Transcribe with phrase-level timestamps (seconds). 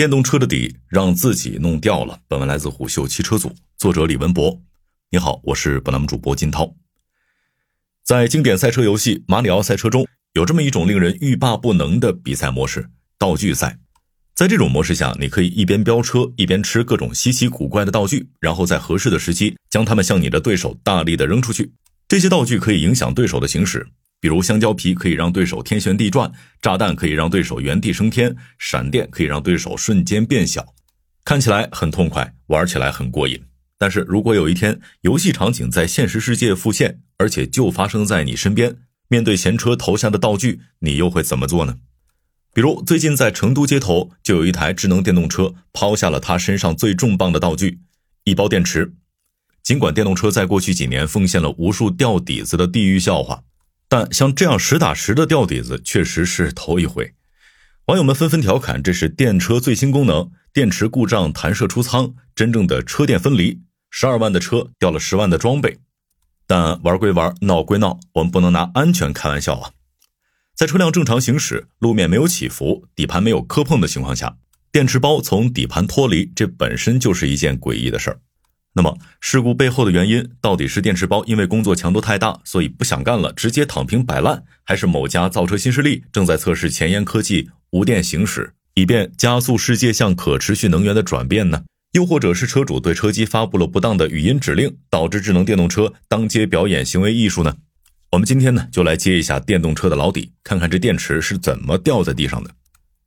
[0.00, 2.20] 电动车的底让自己弄掉了。
[2.26, 4.58] 本文来自虎嗅汽车组，作者李文博。
[5.10, 6.74] 你好，我是本栏目主播金涛。
[8.02, 12.88] 在经典赛车游戏《马里奥赛车》中，有这么一种令人欲罢不能的比赛模式——
[13.20, 13.78] 道具赛。
[14.34, 21.74] 在这种模式下，你可以一边飙车，一边吃各种稀奇古怪的道具，然后在合适的时机将它们向你的对手大力的扔出去。
[22.08, 23.86] 这些道具可以影响对手的行驶。
[24.20, 26.30] 比如香蕉皮可以让对手天旋地转，
[26.60, 30.74] 炸弹可以让对手原地升天，闪电可以让对手瞬间变小，
[31.24, 33.42] 看起来很痛快，玩起来很过瘾。
[33.78, 38.76] 但是如果有一天游戏场景在现实世界复现，而且就发生在你身边，
[39.08, 41.76] 面对前车投下的道具，你又会怎么做呢？
[42.52, 47.78] 比如最近在成都街头就有一台智能电动车抛下了它身上最重磅的道具——
[48.24, 48.92] 一包电池。
[49.62, 53.44] 尽管电动车在过去几年奉献了无数掉底子的地狱笑话。
[53.90, 57.12] 但像这样实打实的掉底子，确实是头一回。
[57.86, 63.60] 网友们纷纷调侃：“这是电车最新功能，电池故障弹射出舱，真正的车电分离。
[63.90, 65.78] 十二万的车掉了十万的装备。”
[66.46, 69.72] 但玩归玩，闹归闹，我们不能拿安全开玩笑啊！
[70.54, 74.36] 在车辆正常行驶、路面没有起伏、底盘没有磕碰的情况下，
[74.70, 78.20] 电池包从底盘脱离，这本身就是一件诡异的事儿。
[78.72, 91.64] 那么事故背后的原因到底是电池包因为工作强度太大，所以不想干了，直接躺平摆烂，还是某家造车新势力正在测试前沿科技无电行驶，以便加速世界向可持续能源的转变呢？
[91.92, 97.56] 又或者是车主对车机发布了不当的语音指令，导致智能电动车当街表演行为艺术呢？
[98.12, 102.50] 我们今天呢就来揭一下电动车的老底，看看这电池是怎么掉在地上的。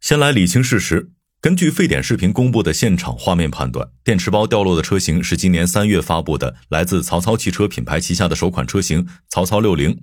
[0.00, 1.10] 先来理清事实。
[1.42, 10.02] 根据沸点视频公布的现场画面判断，电池包掉落的车型是今年三月发布的来自曹操汽车品牌旗下的首款车型曹操六零。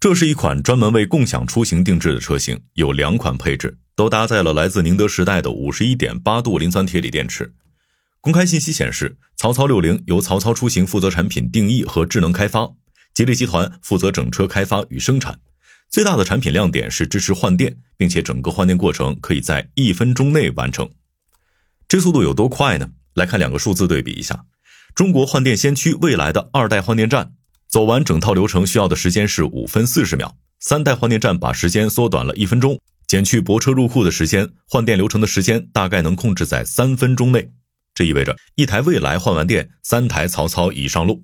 [0.00, 7.52] 这是一款专门为共享出行定制的车型，有两款配置，都搭载了来自宁德时代的五十一点八度磷酸铁锂电池。
[8.22, 12.70] 公开信息显示，曹操六零由曹操出行负责产品定义和智能开发，
[13.12, 15.38] 吉利集团负责整车开发与生产。
[15.92, 20.88] 最大的产品亮点是支持换电，并且整个换电过程可以在一分钟内完成。
[21.86, 22.88] 这速度有多快呢？
[23.12, 24.46] 来看两个数字对比一下：
[24.94, 27.32] 中国换电先驱未来的二代换电站，
[27.68, 37.52] 走完整套流程需要的时间是五分四十秒；三代换电站把时间缩短了一分钟，减去泊车入库的时间，换电流程的时间大概能控制在三分钟内。
[37.92, 41.22] 这意味着一台蔚来换完电，三台曹操已上路。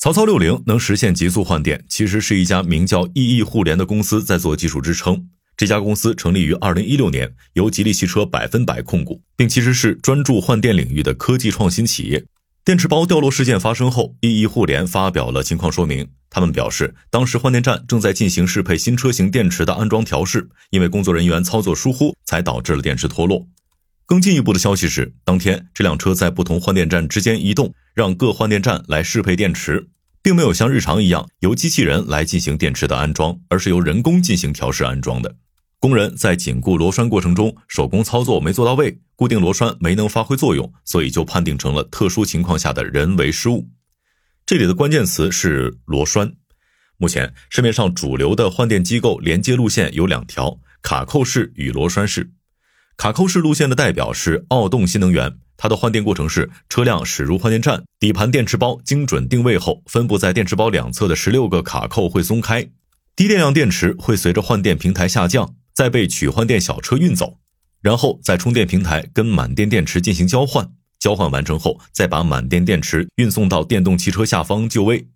[0.00, 5.26] 曹操六零能实现极速换电，其实是一家名叫意义互联的公司在做技术支撑。
[5.56, 12.24] 这家公司成立于二零一六年，由吉利汽车百分百控股，并其实是专注换电领域的科技创新企业。
[12.64, 16.06] 电池包掉落事件发生后，意义互联发表了情况说明。
[16.30, 23.48] 他们表示，当时换电站正在进行适配新车型电池的安装调试，因为工作人员操作疏忽，才导致了电池脱落。
[24.08, 29.90] 更进一步的消息是，当天这辆车在不同换电站之间移动，让各换电站来适配电池，
[30.22, 35.36] 并没有像日常一样由机器人来进行电池的安装，而是由人工进行调试安装的。
[35.78, 43.68] 工人在紧固螺栓过程中手工操作没做到位，固定螺栓没能发挥作用，所以就判定成了特殊情况下的人为失误。
[44.46, 46.32] 这里的关键词是螺栓。
[46.96, 52.30] 目前市面上主流的换电机构连接路线有两条：卡扣式与螺栓式。
[52.98, 62.68] 卡扣式路线的代表是奥动新能源，它的换电过程是车辆驶入换电站，底盘电池包精准定位后，分布在电池包两侧的十六个卡扣会松开，
[63.14, 67.38] 低电量电池会随着换电平台下降，再被取换电小车运走，
[67.80, 75.06] 然后在充电平台跟满电电池进行交换，交换完成后，再把满电电池运送到电动汽车下方就位。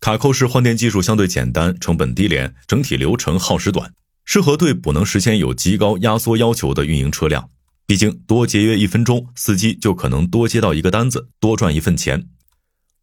[0.00, 3.90] 卡扣式换电技术相对简单，成本低廉，整体流程耗时短。
[4.24, 7.50] 适合对补能时间有极高压缩要求的运营车辆，
[7.86, 12.28] 毕竟多节约一分钟，司机就可能多接到一个单子，多赚一份钱。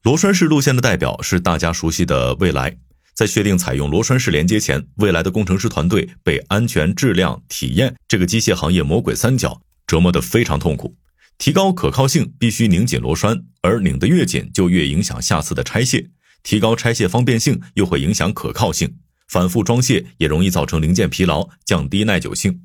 [0.04, 2.78] 螺栓式路线的代表是大家熟悉的蔚来，
[3.14, 10.96] 在确定采用螺栓式连接前，蔚来的工程师团队被安全、质量、体验这个机械行业魔鬼三角折磨得非常痛苦。
[11.38, 16.10] 提高可靠性必须拧紧螺栓，而拧得越紧就越影响下次的拆卸；
[16.44, 18.96] 提高拆卸方便性又会影响可靠性。
[19.30, 22.62] 反复装卸也容易造成零件疲劳，降低耐久性。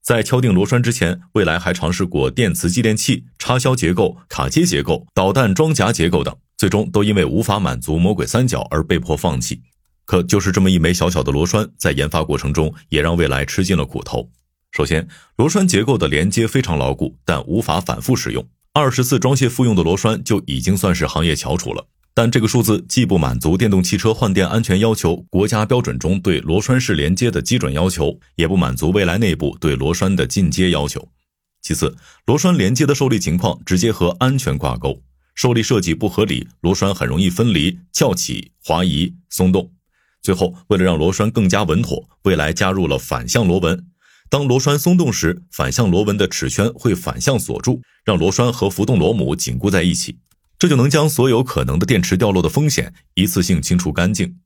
[0.00, 9.60] 在敲定螺栓之前，蔚来还尝试过电磁继电器、插销结构、卡接结构、导弹装甲结构等，最终都因为无法满足魔鬼三角而被迫放弃。
[10.04, 14.30] 可就是这么一枚小小的螺栓，在研发过程中也让蔚来吃尽了苦头。
[14.72, 15.06] 首先，
[15.36, 18.44] 螺栓结构的连接非常牢固，但无法反复使用。
[18.72, 21.86] 二十次装卸复用的螺栓就已经算是行业翘楚了。
[22.14, 31.08] 但这个数字既不满足电动汽车换电安全要求国家标准中对螺栓式连接的基准要求，也不满足未来内部对螺栓的进阶要求。
[31.62, 35.00] 其次，螺栓连接的受力情况直接和安全挂钩，
[35.34, 39.70] 受力设计不合理，螺栓很容易分离、翘起、滑移、松动。
[40.20, 43.86] 最后，为了让螺栓更加稳妥，未来加入了反向螺纹。
[44.28, 50.18] 当螺栓松动时，反向螺纹的齿圈会反向锁住，让螺栓和浮动螺母紧固在一起，
[50.62, 54.36] 这就能将所有可能的电池掉落的风险一次性清除干净。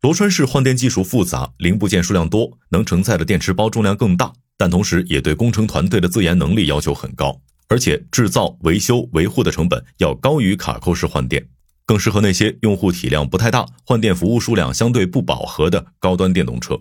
[0.00, 11.46] 螺栓式换电技术复杂，零部件数量多，能承载的电池包重量更大，但同时也对工程团队的自研能力要求很高，而且制造、维修、维护的成本要高于卡扣式换电，
[11.84, 16.80] 更适合那些用户体量不太大、换电服务数量相对不饱和的高端电动车。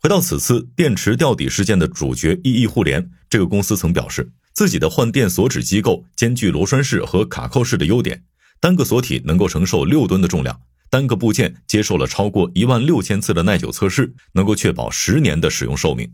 [0.00, 8.24] 回到此次电池掉底事件的主角意义互联，这个公司曾表示，自己的换电锁止机构兼具螺栓式和卡扣式的优点，
[8.58, 10.58] 单个锁体能够承受六吨的重量，
[10.88, 16.10] 单个部件接受了超过一万六千次的耐久测试，能够确保十年的使用寿命。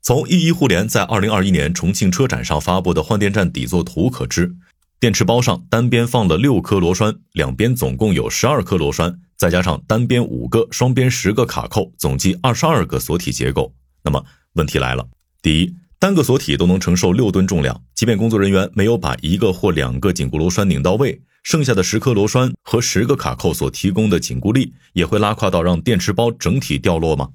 [0.00, 4.54] 从意义互联在二零二一年重庆车展上发布的换电站底座图可知，
[5.00, 9.18] 电池包上单边放了六颗螺栓，两边总共有十二颗螺栓。
[9.36, 13.74] 再加上单边五个、双边十个卡扣，总计二十二个锁体结构。
[14.04, 15.08] 那么问题来了：
[15.42, 27.30] 第一，单个锁体都能承受六吨重量，即便工作人员没有把一个或两个紧固螺栓拧到位，剩下的十颗螺栓和十个卡扣所提供的紧固力，也会拉胯到让电池包整体掉落吗？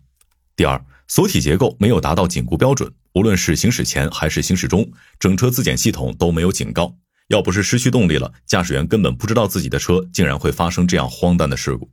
[0.56, 4.90] 第二，锁体结构没有达到紧固标准，无论是行驶前还是行驶中，
[5.20, 6.96] 整车自检系统都没有警告。
[7.28, 11.90] 要不是失去动力了，驾驶员根本不知道自己的车竟然会发生这样荒诞的事故。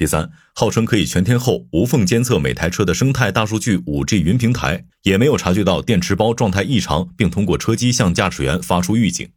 [0.00, 9.28] 第三，号称可以全天候无缝监测每台车的生态大数据五 G 云平台，也没有察觉到电池包状态异常，并通过车机向驾驶员发出预警。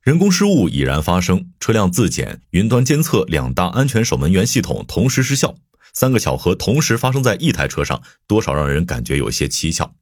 [0.00, 5.54] 人工失误已然发生，车辆自检、云端监测两大安全守门员系统同时失效，
[5.92, 9.94] 三个巧合同时发生在一台车上，多少让人感觉有些蹊跷。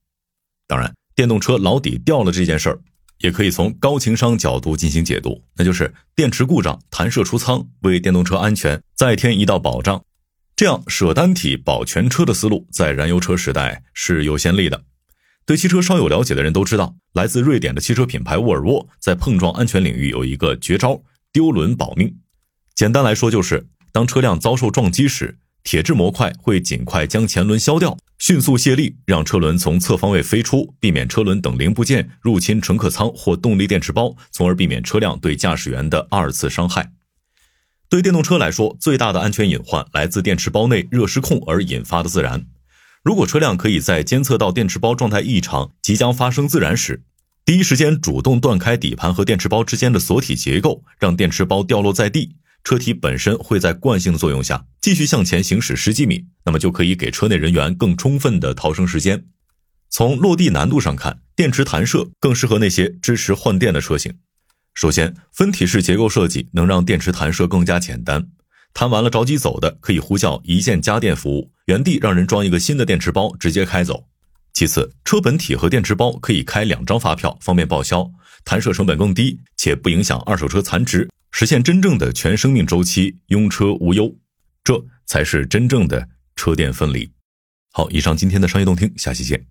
[0.69, 2.79] 当然，电动车老底掉了这件事儿。
[3.19, 10.03] 也可以从高情商角度进行解读，那就是电池故障弹射出舱，为电动车安全再添一道保障。
[10.57, 14.85] 这样舍单体保全车的思路，在燃油车时代是有先例的。
[15.47, 21.03] 对汽车稍有了解的人都知道，来自瑞典的汽车品牌沃尔沃在碰撞安全领域有一个绝招——
[21.33, 22.17] 丢轮保命。
[22.75, 25.39] 简单来说，就是当车辆遭受撞击时。
[25.67, 27.97] 铁质模块会尽快将前轮削掉，
[28.27, 36.91] 迅速卸力，让车轮从侧方位飞出，避免车轮等零部件入侵乘客舱或动力电池包，从而避免车辆对驾驶员的二次伤害。
[37.91, 42.47] 对电动车来说，最大的安全隐患来自电池包内热失控而引发的自燃。
[43.03, 47.03] 如果车辆可以在监测到电池包状态异常、即将发生自燃时，
[47.45, 52.37] 第一时间主动断开底盘和电池包之间的锁体结构，让电池包掉落在地。
[52.65, 59.27] 车体本身会在惯性的作用下继续向前行驶十几米，那么就可以给车内人员更充分的逃生时间。
[59.91, 64.15] 从落地难度上看，电池弹射更适合那些支持换电的车型。
[64.73, 68.29] 首先，分体式结构设计能让电池弹射更加简单，
[68.73, 74.07] 弹完了着急走的可以呼叫一键加电服务，原地让人装一个新的电池包直接开走。
[74.55, 78.11] 其次，车本体和电池包可以开两张发票，方便报销，
[78.45, 81.09] 弹射成本更低，且不影响二手车残值。
[81.37, 84.17] 实现真正的全生命周期用车无忧，
[84.63, 87.11] 这才是真正的车电分离。
[87.73, 89.45] 好，以上今天的商业动听，下期见。